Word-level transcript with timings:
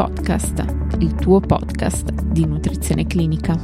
Podcast, 0.00 0.64
il 1.00 1.14
tuo 1.14 1.40
podcast 1.40 2.10
di 2.22 2.46
nutrizione 2.46 3.04
clinica. 3.06 3.54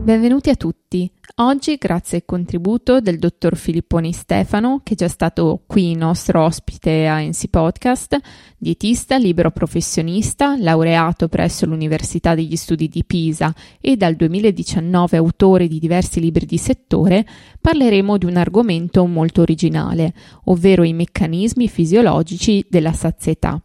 Benvenuti 0.00 0.50
a 0.50 0.54
tutti. 0.54 1.10
Oggi, 1.36 1.76
grazie 1.76 2.18
al 2.18 2.24
contributo 2.26 3.00
del 3.00 3.18
dottor 3.18 3.56
Filipponi 3.56 4.12
Stefano, 4.12 4.80
che 4.82 4.92
è 4.92 4.96
già 4.96 5.08
stato 5.08 5.62
qui 5.66 5.94
nostro 5.94 6.44
ospite 6.44 7.06
a 7.06 7.20
NC 7.20 7.48
Podcast, 7.48 8.18
dietista, 8.58 9.16
libero 9.16 9.50
professionista, 9.50 10.56
laureato 10.58 11.28
presso 11.28 11.64
l'Università 11.64 12.34
degli 12.34 12.54
Studi 12.54 12.86
di 12.86 13.02
Pisa 13.04 13.54
e 13.80 13.96
dal 13.96 14.14
2019 14.14 15.16
autore 15.16 15.68
di 15.68 15.78
diversi 15.78 16.20
libri 16.20 16.44
di 16.44 16.58
settore, 16.58 17.26
parleremo 17.58 18.18
di 18.18 18.26
un 18.26 18.36
argomento 18.36 19.06
molto 19.06 19.40
originale, 19.40 20.12
ovvero 20.44 20.82
i 20.82 20.92
meccanismi 20.92 21.66
fisiologici 21.66 22.66
della 22.68 22.92
sazietà. 22.92 23.58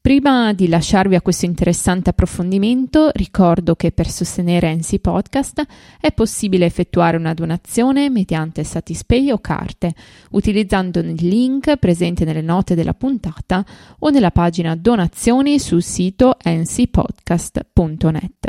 Prima 0.00 0.52
di 0.52 0.68
lasciarvi 0.68 1.16
a 1.16 1.20
questo 1.20 1.44
interessante 1.44 2.10
approfondimento, 2.10 3.10
ricordo 3.12 3.74
che 3.74 3.90
per 3.90 4.08
sostenere 4.08 4.72
NC 4.74 5.00
Podcast 5.00 5.66
è 6.00 6.12
possibile 6.12 6.66
effettuare 6.66 7.16
una 7.16 7.34
donazione 7.34 8.08
mediante 8.08 8.62
Satispay 8.62 9.32
o 9.32 9.38
carte, 9.38 9.92
utilizzando 10.30 11.00
il 11.00 11.16
link 11.20 11.76
presente 11.76 12.24
nelle 12.24 12.42
note 12.42 12.76
della 12.76 12.94
puntata 12.94 13.66
o 13.98 14.10
nella 14.10 14.30
pagina 14.30 14.76
donazioni 14.76 15.58
sul 15.58 15.82
sito 15.82 16.36
ncpodcast.net. 16.42 18.46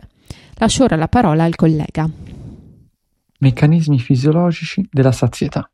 Lascio 0.55 0.83
ora 0.83 0.95
la 0.95 1.07
parola 1.07 1.45
al 1.45 1.55
collega. 1.55 2.07
Meccanismi 3.39 3.97
fisiologici 3.99 4.87
della 4.91 5.11
sazietà. 5.11 5.67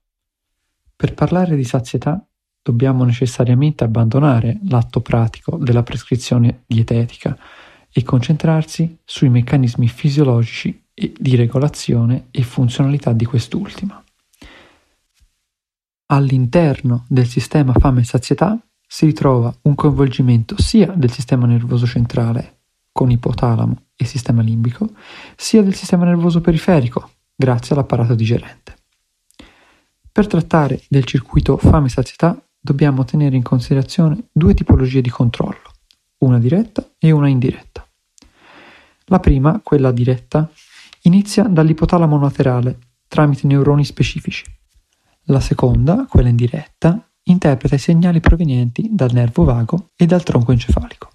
Per 0.96 1.14
parlare 1.14 1.56
di 1.56 1.66
sazietà 1.66 2.26
dobbiamo 2.66 3.04
necessariamente 3.04 3.84
abbandonare 3.84 4.60
l'atto 4.70 5.00
pratico 5.00 5.56
della 5.58 5.84
prescrizione 5.84 6.64
dietetica 6.66 7.38
e 7.94 8.02
concentrarsi 8.02 8.98
sui 9.06 9.30
meccanismi 9.30 9.88
fisiologici 9.88 10.84
di 10.92 11.36
regolazione 11.36 12.26
e 12.32 12.42
funzionalità 12.42 13.14
di 13.14 13.24
quest'ultima. 13.24 14.04
All'interno 16.08 17.06
del 17.08 17.28
sistema 17.28 17.72
fame 17.74 18.02
e 18.02 18.06
sazietà 18.06 18.60
si 18.88 19.06
ritrova 19.06 19.56
un 19.64 19.76
coinvolgimento 19.76 20.60
sia 20.60 20.88
del 20.88 21.12
sistema 21.12 21.46
nervoso 21.46 21.86
centrale 21.86 22.62
con 22.92 23.12
ipotalamo 23.12 23.90
e 23.96 24.06
sistema 24.06 24.42
limbico, 24.42 24.90
sia 25.36 25.62
del 25.62 25.76
sistema 25.76 26.06
nervoso 26.06 26.42
periferico 26.42 27.12
grazie 27.36 27.76
all'apparato 27.76 28.16
digerente. 28.16 28.74
Per 30.12 30.26
trattare 30.26 30.82
del 30.88 31.04
circuito 31.04 31.58
fame 31.58 31.88
e 31.88 31.90
sazietà 31.90 32.40
dobbiamo 32.66 33.06
tenere 33.06 33.36
in 33.36 33.44
considerazione 33.44 34.30
due 34.32 34.56
tipologie 34.56 35.00
di 35.00 35.12
controllo, 35.12 35.72
una 36.20 36.40
diretta 36.40 36.84
e 36.98 37.12
una 37.12 37.28
indiretta. 37.28 37.88
La 39.06 39.20
prima, 39.20 39.62
quella 39.64 39.92
diretta, 39.92 40.50
inizia 41.04 41.44
dall'ipotalamo 41.44 42.20
laterale 42.20 42.80
tramite 43.08 43.46
neuroni 43.46 43.86
specifici. 43.86 44.44
La 45.26 45.40
seconda, 45.40 46.08
quella 46.10 46.30
indiretta, 46.30 47.08
interpreta 47.26 47.76
i 47.76 47.80
segnali 47.80 48.20
provenienti 48.20 48.90
dal 48.92 49.12
nervo 49.14 49.44
vago 49.44 49.92
e 49.96 50.08
dal 50.08 50.24
tronco 50.24 50.52
encefalico. 50.52 51.10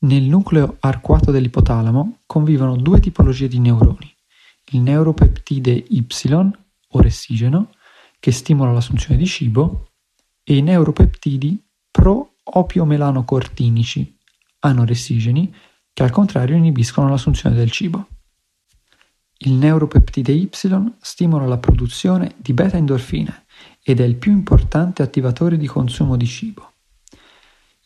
Nel 0.00 0.24
nucleo 0.24 0.76
arcuato 0.80 1.30
dell'ipotalamo 1.30 2.18
convivono 2.26 2.76
due 2.76 3.00
tipologie 3.00 3.48
di 3.48 3.60
neuroni, 3.60 4.14
il 4.72 4.80
neuropeptide 4.80 5.70
Y 5.88 6.04
o 6.88 7.00
ressigeno, 7.00 7.70
che 8.20 8.30
stimola 8.30 8.72
l'assunzione 8.72 9.16
di 9.16 9.26
cibo, 9.26 9.86
e 10.44 10.56
i 10.56 10.62
neuropeptidi 10.62 11.62
pro-opiomelanocortinici, 11.90 14.18
anoressigeni, 14.60 15.52
che 15.92 16.02
al 16.02 16.10
contrario 16.10 16.56
inibiscono 16.56 17.08
l'assunzione 17.08 17.54
del 17.54 17.70
cibo. 17.70 18.08
Il 19.38 19.52
neuropeptide 19.54 20.32
Y 20.32 20.50
stimola 21.00 21.46
la 21.46 21.58
produzione 21.58 22.34
di 22.36 22.52
beta-endorfine 22.52 23.44
ed 23.82 24.00
è 24.00 24.04
il 24.04 24.16
più 24.16 24.32
importante 24.32 25.02
attivatore 25.02 25.56
di 25.56 25.66
consumo 25.66 26.16
di 26.16 26.26
cibo. 26.26 26.70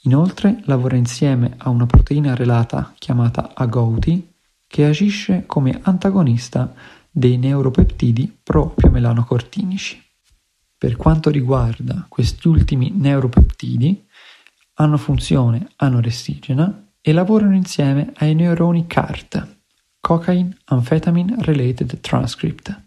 Inoltre 0.03 0.61
lavora 0.65 0.97
insieme 0.97 1.55
a 1.57 1.71
una 1.71 1.87
proteina 1.87 2.35
relata 2.35 2.93
chiamata 2.99 3.53
agouti 3.55 4.35
che 4.67 4.85
agisce 4.85 5.45
come 5.47 5.81
antagonista 5.83 6.75
dei 7.11 7.39
neuropeptidi 7.39 8.41
pro-opiomelanocortinici. 8.43 10.06
Per 10.79 10.97
quanto 10.97 11.31
riguarda 11.31 12.05
questi 12.09 12.49
ultimi 12.49 12.91
neuropeptidi, 12.91 14.07
hanno 14.75 14.99
funzione 14.99 15.69
anoressigena 15.77 16.89
e 17.01 17.13
lavorano 17.13 17.55
insieme 17.55 18.13
ai 18.17 18.35
neuroni 18.35 18.87
CART, 18.87 19.57
Cocaine 20.01 20.55
Amphetamine 20.65 21.37
Related 21.39 22.01
Transcript. 22.01 22.85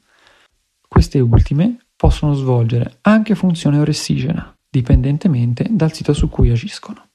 Queste 0.87 1.19
ultime 1.19 1.85
possono 1.95 2.33
svolgere 2.33 2.99
anche 3.01 3.33
funzione 3.33 3.79
oressigena, 3.79 4.55
dipendentemente 4.69 5.65
dal 5.69 5.91
sito 5.91 6.13
su 6.13 6.29
cui 6.29 6.51
agiscono. 6.51 7.07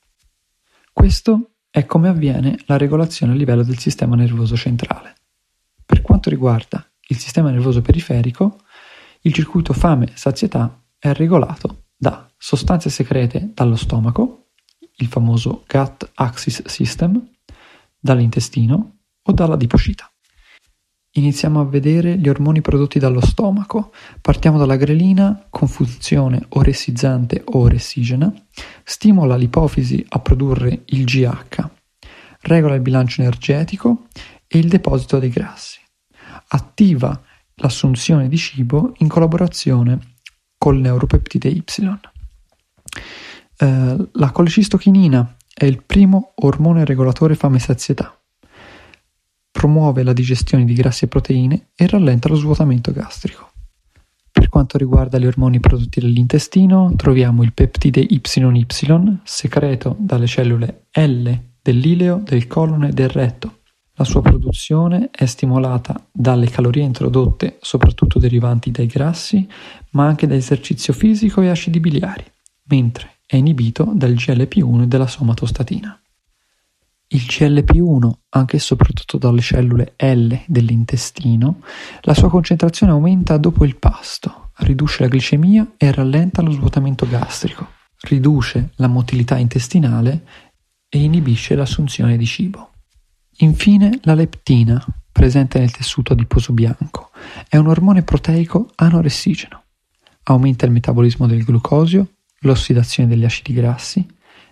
Questo 0.92 1.52
è 1.70 1.86
come 1.86 2.08
avviene 2.08 2.58
la 2.66 2.76
regolazione 2.76 3.32
a 3.32 3.36
livello 3.36 3.62
del 3.62 3.78
sistema 3.78 4.16
nervoso 4.16 4.56
centrale. 4.56 5.14
Per 5.86 6.02
quanto 6.02 6.30
riguarda 6.30 6.84
il 7.08 7.18
sistema 7.18 7.50
nervoso 7.50 7.80
periferico, 7.80 8.58
il 9.26 9.32
circuito 9.32 9.72
fame-sazietà 9.72 10.82
è 10.98 11.12
regolato 11.12 11.84
da 11.96 12.30
sostanze 12.36 12.90
secrete 12.90 13.52
dallo 13.54 13.76
stomaco, 13.76 14.48
il 14.96 15.06
famoso 15.06 15.64
Gut 15.66 16.10
Axis 16.14 16.66
System, 16.66 17.30
dall'intestino 17.98 18.98
o 19.22 19.32
dalla 19.32 19.56
dipocita. 19.56 20.10
Iniziamo 21.12 21.60
a 21.60 21.64
vedere 21.64 22.18
gli 22.18 22.28
ormoni 22.28 22.60
prodotti 22.60 22.98
dallo 22.98 23.24
stomaco. 23.24 23.92
Partiamo 24.20 24.58
dalla 24.58 24.76
grelina 24.76 25.46
con 25.48 25.68
funzione 25.68 26.44
oressizzante 26.50 27.42
o 27.46 27.60
oressigena, 27.60 28.30
stimola 28.82 29.36
l'ipofisi 29.36 30.04
a 30.06 30.18
produrre 30.18 30.82
il 30.86 31.04
GH, 31.04 31.70
regola 32.42 32.74
il 32.74 32.82
bilancio 32.82 33.22
energetico 33.22 34.08
e 34.46 34.58
il 34.58 34.68
deposito 34.68 35.18
dei 35.18 35.30
grassi, 35.30 35.80
attiva 36.48 37.18
l'assunzione 37.56 38.28
di 38.28 38.36
cibo 38.36 38.92
in 38.98 39.08
collaborazione 39.08 39.98
col 40.58 40.78
neuropeptide 40.78 41.48
Y. 41.48 41.62
Eh, 43.56 44.08
la 44.12 44.30
colecistochinina 44.30 45.36
è 45.52 45.64
il 45.64 45.82
primo 45.84 46.32
ormone 46.36 46.84
regolatore 46.84 47.34
fame 47.34 47.58
e 47.58 47.60
sazietà. 47.60 48.18
Promuove 49.50 50.02
la 50.02 50.12
digestione 50.12 50.64
di 50.64 50.74
grassi 50.74 51.04
e 51.04 51.08
proteine 51.08 51.68
e 51.76 51.86
rallenta 51.86 52.28
lo 52.28 52.34
svuotamento 52.34 52.92
gastrico. 52.92 53.50
Per 54.32 54.48
quanto 54.48 54.78
riguarda 54.78 55.18
gli 55.18 55.26
ormoni 55.26 55.60
prodotti 55.60 56.00
dall'intestino, 56.00 56.92
troviamo 56.96 57.44
il 57.44 57.52
peptide 57.52 58.00
YY, 58.00 58.66
secreto 59.22 59.94
dalle 59.96 60.26
cellule 60.26 60.86
L 60.92 61.30
dell'ileo, 61.62 62.16
del 62.16 62.48
colon 62.48 62.84
e 62.84 62.90
del 62.90 63.08
retto, 63.08 63.60
la 63.96 64.04
sua 64.04 64.22
produzione 64.22 65.10
è 65.12 65.24
stimolata 65.24 66.08
dalle 66.10 66.50
calorie 66.50 66.82
introdotte, 66.82 67.58
soprattutto 67.60 68.18
derivanti 68.18 68.72
dai 68.72 68.86
grassi, 68.86 69.46
ma 69.90 70.06
anche 70.06 70.26
da 70.26 70.34
esercizio 70.34 70.92
fisico 70.92 71.40
e 71.40 71.48
acidi 71.48 71.78
biliari, 71.78 72.24
mentre 72.64 73.18
è 73.24 73.36
inibito 73.36 73.92
dal 73.94 74.14
GLP-1 74.14 74.82
e 74.82 74.86
dalla 74.86 75.06
somatostatina. 75.06 75.98
Il 77.06 77.20
GLP-1, 77.20 78.10
anche 78.30 78.56
e 78.56 78.60
soprattutto 78.60 79.16
dalle 79.18 79.40
cellule 79.40 79.94
L 79.96 80.34
dell'intestino, 80.46 81.60
la 82.00 82.14
sua 82.14 82.28
concentrazione 82.28 82.90
aumenta 82.90 83.36
dopo 83.36 83.64
il 83.64 83.76
pasto, 83.76 84.50
riduce 84.58 85.04
la 85.04 85.08
glicemia 85.08 85.74
e 85.76 85.92
rallenta 85.92 86.42
lo 86.42 86.50
svuotamento 86.50 87.06
gastrico, 87.08 87.68
riduce 88.00 88.72
la 88.76 88.88
motilità 88.88 89.36
intestinale 89.38 90.26
e 90.88 90.98
inibisce 90.98 91.54
l'assunzione 91.54 92.16
di 92.16 92.26
cibo. 92.26 92.70
Infine 93.38 93.98
la 94.02 94.14
leptina, 94.14 94.84
presente 95.10 95.58
nel 95.58 95.72
tessuto 95.72 96.12
adiposo 96.12 96.52
bianco, 96.52 97.10
è 97.48 97.56
un 97.56 97.66
ormone 97.66 98.02
proteico 98.02 98.70
anoressigeno. 98.76 99.62
Aumenta 100.24 100.66
il 100.66 100.72
metabolismo 100.72 101.26
del 101.26 101.44
glucosio, 101.44 102.08
l'ossidazione 102.40 103.08
degli 103.08 103.24
acidi 103.24 103.52
grassi 103.52 104.06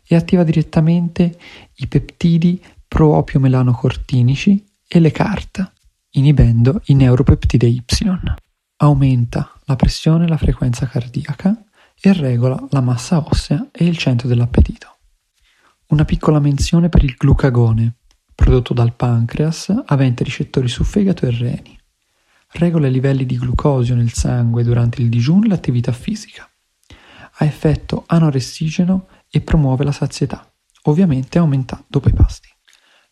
e 0.04 0.16
attiva 0.16 0.42
direttamente 0.42 1.38
i 1.76 1.86
peptidi 1.86 2.60
pro-opiomelanocortinici 2.88 4.66
e 4.88 4.98
le 4.98 5.10
CART, 5.12 5.72
inibendo 6.10 6.80
i 6.86 6.94
neuropeptide 6.94 7.66
Y. 7.66 7.82
Aumenta 8.78 9.52
la 9.66 9.76
pressione 9.76 10.24
e 10.24 10.28
la 10.28 10.36
frequenza 10.36 10.86
cardiaca 10.86 11.56
e 12.00 12.12
regola 12.12 12.60
la 12.70 12.80
massa 12.80 13.24
ossea 13.24 13.68
e 13.70 13.84
il 13.84 13.96
centro 13.96 14.26
dell'appetito. 14.26 14.96
Una 15.88 16.04
piccola 16.04 16.40
menzione 16.40 16.88
per 16.88 17.04
il 17.04 17.14
glucagone, 17.16 17.98
prodotto 18.34 18.74
dal 18.74 18.94
pancreas, 18.94 19.74
avente 19.86 20.24
ricettori 20.24 20.68
su 20.68 20.84
fegato 20.84 21.26
e 21.26 21.30
reni. 21.30 21.78
Regola 22.52 22.86
i 22.86 22.92
livelli 22.92 23.24
di 23.24 23.38
glucosio 23.38 23.94
nel 23.94 24.12
sangue 24.12 24.62
durante 24.62 25.00
il 25.00 25.08
digiuno 25.08 25.44
e 25.44 25.48
l'attività 25.48 25.92
fisica. 25.92 26.46
ha 27.36 27.44
effetto 27.46 28.04
anoressigeno 28.06 29.06
e 29.30 29.40
promuove 29.40 29.84
la 29.84 29.92
sazietà, 29.92 30.52
ovviamente 30.82 31.38
aumenta 31.38 31.82
dopo 31.88 32.08
i 32.08 32.12
pasti. 32.12 32.48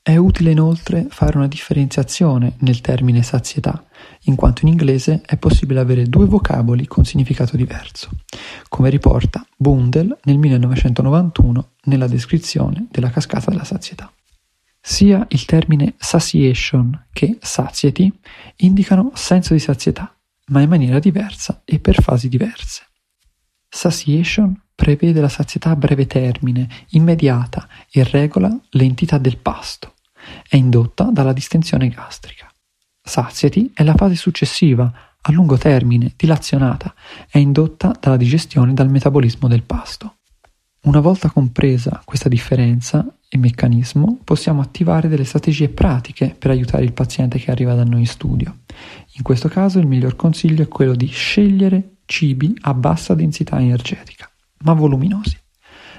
È 0.02 0.16
utile 0.16 0.50
inoltre 0.50 1.06
fare 1.10 1.36
una 1.36 1.46
differenziazione 1.46 2.56
nel 2.60 2.80
termine 2.80 3.22
sazietà, 3.22 3.84
in 4.24 4.34
quanto 4.34 4.62
in 4.62 4.68
inglese 4.68 5.20
è 5.24 5.36
possibile 5.36 5.80
avere 5.80 6.04
due 6.04 6.24
vocaboli 6.26 6.86
con 6.86 7.04
significato 7.04 7.56
diverso, 7.56 8.08
come 8.68 8.88
riporta 8.88 9.44
Bundel 9.56 10.18
nel 10.24 10.38
1991 10.38 11.70
nella 11.84 12.06
descrizione 12.06 12.86
della 12.90 13.10
cascata 13.10 13.50
della 13.50 13.64
sazietà. 13.64 14.10
Sia 14.80 15.26
il 15.28 15.44
termine 15.44 15.94
satiation 15.98 17.06
che 17.12 17.38
satiety 17.40 18.10
indicano 18.56 19.12
senso 19.14 19.52
di 19.52 19.60
sazietà, 19.60 20.14
ma 20.46 20.62
in 20.62 20.68
maniera 20.68 20.98
diversa 20.98 21.62
e 21.64 21.78
per 21.78 22.02
fasi 22.02 22.28
diverse. 22.28 22.86
Satiation 23.68 24.58
prevede 24.74 25.20
la 25.20 25.28
sazietà 25.28 25.70
a 25.70 25.76
breve 25.76 26.06
termine, 26.06 26.68
immediata 26.90 27.68
e 27.90 28.02
regola 28.02 28.58
l'entità 28.70 29.18
del 29.18 29.36
pasto. 29.36 29.94
È 30.48 30.56
indotta 30.56 31.04
dalla 31.04 31.32
distensione 31.32 31.88
gastrica. 31.88 32.50
Satiety 33.02 33.70
è 33.74 33.84
la 33.84 33.94
fase 33.94 34.14
successiva, 34.14 34.92
a 35.20 35.32
lungo 35.32 35.58
termine, 35.58 36.14
dilazionata, 36.16 36.94
è 37.28 37.36
indotta 37.36 37.94
dalla 38.00 38.16
digestione 38.16 38.70
e 38.70 38.74
dal 38.74 38.88
metabolismo 38.90 39.48
del 39.48 39.62
pasto. 39.62 40.16
Una 40.82 41.00
volta 41.00 41.30
compresa 41.30 42.00
questa 42.04 42.30
differenza 42.30 43.06
e 43.32 43.38
meccanismo, 43.38 44.18
possiamo 44.24 44.60
attivare 44.60 45.06
delle 45.06 45.22
strategie 45.22 45.68
pratiche 45.68 46.34
per 46.36 46.50
aiutare 46.50 46.82
il 46.82 46.92
paziente 46.92 47.38
che 47.38 47.52
arriva 47.52 47.74
da 47.74 47.84
noi 47.84 48.00
in 48.00 48.06
studio. 48.06 48.62
In 49.12 49.22
questo 49.22 49.48
caso 49.48 49.78
il 49.78 49.86
miglior 49.86 50.16
consiglio 50.16 50.64
è 50.64 50.68
quello 50.68 50.96
di 50.96 51.06
scegliere 51.06 51.98
cibi 52.06 52.52
a 52.62 52.74
bassa 52.74 53.14
densità 53.14 53.60
energetica, 53.60 54.28
ma 54.64 54.72
voluminosi. 54.72 55.38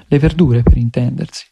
Le 0.08 0.18
verdure, 0.18 0.62
per 0.62 0.76
intendersi. 0.76 1.46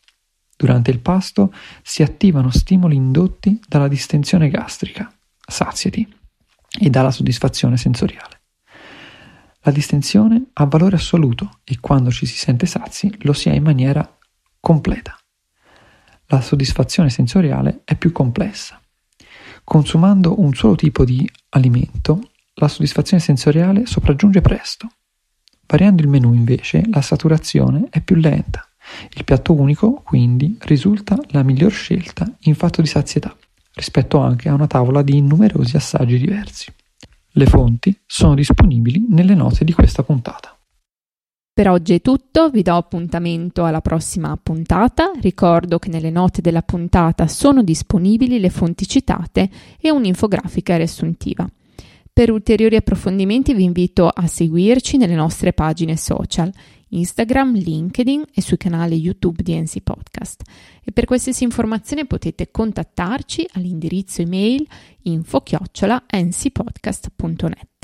Durante 0.55 0.91
il 0.91 1.01
pasto 1.01 1.51
si 1.83 2.03
attivano 2.03 2.51
stimoli 2.51 2.97
indotti 2.97 3.59
dalla 3.67 3.89
distensione 3.89 4.51
gastrica, 4.51 5.11
sazieti, 5.39 6.07
e 6.79 6.91
dalla 6.91 7.11
soddisfazione 7.11 7.79
sensoriale. 7.79 8.41
La 9.63 9.73
distensione 9.73 10.51
ha 10.53 10.65
valore 10.67 10.97
assoluto 10.97 11.61
e 11.65 11.81
quando 11.81 12.11
ci 12.11 12.27
si 12.27 12.37
sente 12.37 12.67
sazi 12.67 13.11
lo 13.21 13.33
si 13.33 13.49
è 13.49 13.55
in 13.55 13.63
maniera 13.63 14.19
completa. 14.61 15.20
La 16.33 16.41
soddisfazione 16.41 17.11
sensoriale 17.11 17.81
è 17.85 17.97
più 17.97 18.13
complessa. 18.13 18.81
Consumando 19.65 20.41
un 20.41 20.55
solo 20.55 20.77
tipo 20.77 21.05
di 21.05 21.29
alimento 21.49 22.31
la 22.55 22.69
soddisfazione 22.69 23.21
sensoriale 23.21 23.85
sopraggiunge 23.87 24.41
presto. 24.41 24.89
Variando 25.67 26.03
il 26.03 26.09
menù 26.09 26.33
invece 26.33 26.85
la 26.89 27.03
saturazione 27.03 27.89
è 27.91 28.01
più 28.01 28.15
lenta. 28.15 28.65
Il 29.15 29.25
piatto 29.25 29.55
unico, 29.55 30.03
quindi, 30.05 30.57
risulta 30.61 31.19
la 31.31 31.43
miglior 31.43 31.73
scelta 31.73 32.33
in 32.43 32.55
fatto 32.55 32.81
di 32.81 32.87
sazietà, 32.87 33.37
rispetto 33.75 34.19
anche 34.19 34.49
a 34.49 34.55
una 34.55 34.69
tavola 34.69 35.03
di 35.03 35.21
numerosi 35.21 35.75
assaggi 35.75 36.17
diversi. 36.17 36.73
Le 37.33 37.47
fonti 37.47 38.01
sono 38.07 38.37
disponibili 38.37 39.05
nelle 39.09 39.35
note 39.35 39.65
di 39.65 39.73
questa 39.73 40.05
puntata. 40.05 40.57
Per 41.61 41.69
oggi 41.69 41.93
è 41.93 42.01
tutto, 42.01 42.49
vi 42.49 42.63
do 42.63 42.75
appuntamento 42.75 43.67
alla 43.67 43.83
prossima 43.83 44.35
puntata. 44.43 45.11
Ricordo 45.21 45.79
che 45.79 45.91
nelle 45.91 46.09
note 46.09 46.41
della 46.41 46.63
puntata 46.63 47.29
sono 47.29 47.63
disponibili 47.63 48.41
le 48.41 48.49
fonti 48.49 48.89
citate 48.89 49.51
e 49.79 49.91
un'infografica 49.91 50.79
riassuntiva. 50.79 51.47
Per 52.11 52.31
ulteriori 52.31 52.77
approfondimenti 52.77 53.53
vi 53.53 53.65
invito 53.65 54.09
a 54.09 54.27
seguirci 54.27 54.97
nelle 54.97 55.15
nostre 55.15 55.53
pagine 55.53 55.99
social, 55.99 56.51
Instagram, 56.89 57.57
LinkedIn 57.57 58.25
e 58.33 58.41
sui 58.41 58.57
canali 58.57 58.97
YouTube 58.97 59.43
di 59.43 59.61
NC 59.61 59.83
Podcast. 59.83 60.41
E 60.83 60.93
per 60.93 61.05
qualsiasi 61.05 61.45
informazione 61.45 62.07
potete 62.07 62.51
contattarci 62.51 63.47
all'indirizzo 63.53 64.23
email 64.23 64.67
info-ncpodcast.net. 65.03 67.80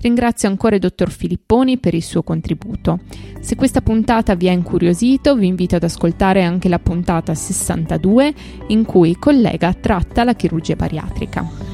Ringrazio 0.00 0.48
ancora 0.48 0.76
il 0.76 0.80
dottor 0.80 1.10
Filipponi 1.10 1.78
per 1.78 1.94
il 1.94 2.02
suo 2.02 2.22
contributo. 2.22 3.00
Se 3.40 3.54
questa 3.54 3.82
puntata 3.82 4.34
vi 4.34 4.48
ha 4.48 4.52
incuriosito, 4.52 5.34
vi 5.36 5.46
invito 5.46 5.76
ad 5.76 5.82
ascoltare 5.82 6.42
anche 6.42 6.68
la 6.68 6.78
puntata 6.78 7.34
62 7.34 8.34
in 8.68 8.84
cui 8.84 9.10
il 9.10 9.18
collega 9.18 9.74
tratta 9.74 10.24
la 10.24 10.34
chirurgia 10.34 10.76
bariatrica. 10.76 11.69